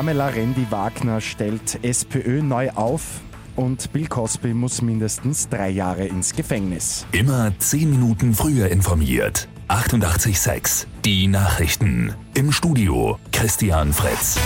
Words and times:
Pamela 0.00 0.28
Rendi-Wagner 0.28 1.20
stellt 1.20 1.84
SPÖ 1.84 2.40
neu 2.40 2.70
auf 2.70 3.20
und 3.54 3.92
Bill 3.92 4.06
Cosby 4.06 4.54
muss 4.54 4.80
mindestens 4.80 5.50
drei 5.50 5.68
Jahre 5.68 6.06
ins 6.06 6.32
Gefängnis. 6.32 7.04
Immer 7.12 7.52
zehn 7.58 7.90
Minuten 7.90 8.32
früher 8.32 8.70
informiert. 8.70 9.46
88.6 9.68 10.86
Die 11.04 11.26
Nachrichten. 11.26 12.14
Im 12.32 12.50
Studio 12.50 13.18
Christian 13.30 13.92
Fritz. 13.92 14.38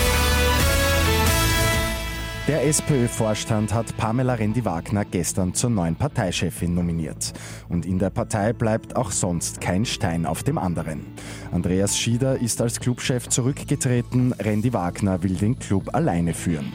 Der 2.47 2.63
SPÖ-Vorstand 2.67 3.73
hat 3.73 3.97
Pamela 3.97 4.35
Rendi-Wagner 4.35 5.07
gestern 5.07 5.55
zur 5.55 5.71
neuen 5.71 5.97
Parteichefin 5.97 6.75
nominiert. 6.75 7.33
Und 7.71 7.87
in 7.87 7.99
der 7.99 8.11
Partei 8.11 8.53
bleibt 8.53 8.97
auch 8.97 9.13
sonst 9.13 9.63
kein 9.63 9.87
Stein 9.87 10.27
auf 10.27 10.43
dem 10.43 10.59
anderen. 10.59 11.07
Andreas 11.53 11.97
Schieder 11.97 12.39
ist 12.39 12.61
als 12.61 12.81
Clubchef 12.81 13.31
zurückgetreten, 13.31 14.35
Rendi-Wagner 14.35 15.23
will 15.23 15.37
den 15.37 15.59
Club 15.59 15.95
alleine 15.95 16.35
führen. 16.35 16.71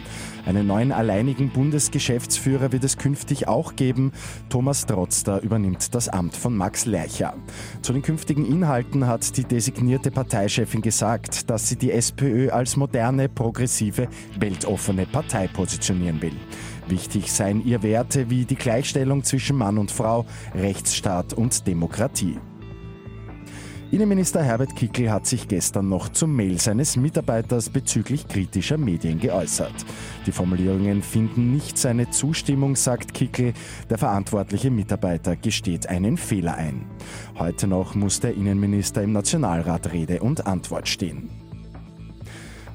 Einen 0.50 0.66
neuen 0.66 0.92
alleinigen 0.92 1.50
Bundesgeschäftsführer 1.50 2.72
wird 2.72 2.84
es 2.84 2.98
künftig 2.98 3.48
auch 3.48 3.76
geben. 3.76 4.12
Thomas 4.50 4.88
Trotzter 4.88 5.44
übernimmt 5.44 5.94
das 5.94 6.10
Amt 6.10 6.36
von 6.36 6.58
Max 6.58 6.88
Lercher. 6.88 7.36
Zu 7.84 7.94
den 7.94 8.02
künftigen 8.02 8.46
Inhalten 8.46 9.06
hat 9.06 9.38
die 9.38 9.44
designierte 9.44 10.10
Parteichefin 10.10 10.82
gesagt, 10.82 11.52
dass 11.52 11.70
sie 11.70 11.76
die 11.76 11.92
SPÖ 11.92 12.50
als 12.50 12.78
moderne, 12.78 13.30
progressive, 13.30 14.08
weltoffene 14.40 15.06
Partei 15.06 15.48
positionieren 15.60 16.22
will. 16.22 16.38
Wichtig 16.88 17.30
seien 17.30 17.66
ihr 17.66 17.84
Werte 17.84 18.30
wie 18.30 18.46
die 18.46 18.56
Gleichstellung 18.56 19.26
zwischen 19.26 19.58
Mann 19.58 19.78
und 19.78 19.92
Frau, 19.92 20.26
Rechtsstaat 20.56 21.34
und 21.34 21.68
Demokratie. 21.68 22.38
Innenminister 23.92 24.42
Herbert 24.42 24.74
Kickl 24.78 25.12
hat 25.12 25.28
sich 25.28 25.50
gestern 25.50 25.90
noch 25.90 26.08
zum 26.08 26.34
Mail 26.34 26.62
seines 26.62 26.96
Mitarbeiters 26.96 27.70
bezüglich 27.70 28.26
kritischer 28.30 28.78
Medien 28.78 29.20
geäußert. 29.20 29.74
Die 30.26 30.32
Formulierungen 30.32 31.04
finden 31.04 31.52
nicht 31.52 31.78
seine 31.78 32.10
Zustimmung, 32.10 32.78
sagt 32.78 33.14
Kickl. 33.14 33.52
Der 33.90 33.98
verantwortliche 33.98 34.72
Mitarbeiter 34.72 35.36
gesteht 35.36 35.88
einen 35.88 36.16
Fehler 36.16 36.56
ein. 36.56 36.86
Heute 37.38 37.68
noch 37.68 37.96
muss 37.96 38.22
der 38.22 38.34
Innenminister 38.34 39.04
im 39.04 39.12
Nationalrat 39.12 39.92
Rede 39.92 40.22
und 40.22 40.48
Antwort 40.48 40.88
stehen. 40.88 41.49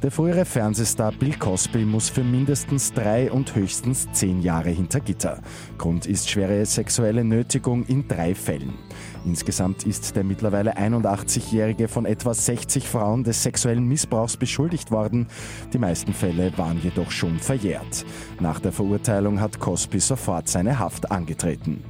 Der 0.05 0.11
frühere 0.11 0.45
Fernsehstar 0.45 1.13
Bill 1.13 1.35
Cosby 1.39 1.87
muss 1.87 2.11
für 2.11 2.23
mindestens 2.23 2.93
drei 2.93 3.33
und 3.33 3.55
höchstens 3.55 4.07
zehn 4.13 4.43
Jahre 4.43 4.69
hinter 4.69 5.01
Gitter. 5.01 5.41
Grund 5.79 6.05
ist 6.05 6.29
schwere 6.29 6.67
sexuelle 6.67 7.25
Nötigung 7.25 7.87
in 7.87 8.07
drei 8.07 8.35
Fällen. 8.35 8.75
Insgesamt 9.25 9.87
ist 9.87 10.15
der 10.15 10.23
mittlerweile 10.23 10.77
81-Jährige 10.77 11.89
von 11.89 12.05
etwa 12.05 12.35
60 12.35 12.87
Frauen 12.87 13.25
des 13.25 13.43
sexuellen 13.43 13.89
Missbrauchs 13.89 14.37
beschuldigt 14.37 14.91
worden. 14.91 15.27
Die 15.73 15.79
meisten 15.79 16.13
Fälle 16.13 16.53
waren 16.59 16.83
jedoch 16.83 17.11
schon 17.11 17.39
verjährt. 17.39 18.05
Nach 18.41 18.61
der 18.61 18.73
Verurteilung 18.73 19.41
hat 19.41 19.59
Cosby 19.59 20.01
sofort 20.01 20.49
seine 20.49 20.81
Haft 20.81 21.11
angetreten. 21.11 21.83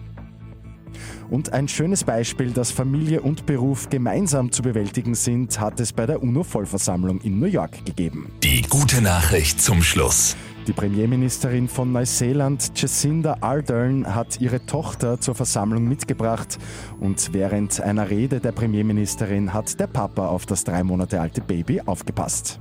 Und 1.30 1.52
ein 1.52 1.68
schönes 1.68 2.04
Beispiel, 2.04 2.50
dass 2.50 2.70
Familie 2.70 3.20
und 3.20 3.46
Beruf 3.46 3.88
gemeinsam 3.88 4.52
zu 4.52 4.62
bewältigen 4.62 5.14
sind, 5.14 5.58
hat 5.60 5.80
es 5.80 5.92
bei 5.92 6.06
der 6.06 6.22
UNO-Vollversammlung 6.22 7.20
in 7.20 7.38
New 7.38 7.46
York 7.46 7.84
gegeben. 7.84 8.30
Die 8.42 8.62
gute 8.62 9.02
Nachricht 9.02 9.60
zum 9.60 9.82
Schluss. 9.82 10.36
Die 10.66 10.72
Premierministerin 10.72 11.68
von 11.68 11.92
Neuseeland, 11.92 12.72
Jacinda 12.74 13.36
Ardern, 13.42 14.14
hat 14.14 14.40
ihre 14.40 14.64
Tochter 14.64 15.20
zur 15.20 15.34
Versammlung 15.34 15.86
mitgebracht 15.86 16.58
und 17.00 17.34
während 17.34 17.82
einer 17.82 18.08
Rede 18.08 18.40
der 18.40 18.52
Premierministerin 18.52 19.52
hat 19.52 19.78
der 19.78 19.88
Papa 19.88 20.28
auf 20.28 20.46
das 20.46 20.64
drei 20.64 20.82
Monate 20.82 21.20
alte 21.20 21.42
Baby 21.42 21.82
aufgepasst. 21.84 22.60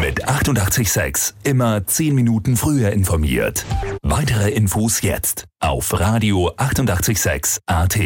Mit 0.00 0.28
886 0.28 1.34
immer 1.44 1.86
10 1.86 2.14
Minuten 2.14 2.56
früher 2.56 2.90
informiert. 2.90 3.64
Weitere 4.02 4.50
Infos 4.50 5.02
jetzt 5.02 5.44
auf 5.60 5.98
Radio 5.98 6.50
886 6.56 7.60
AT. 7.66 7.98